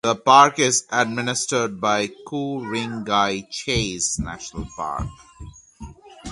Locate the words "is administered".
0.57-1.79